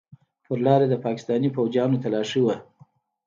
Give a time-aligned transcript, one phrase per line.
[0.45, 2.55] پر لاره د پاکستاني فوجيانو تلاشي وه.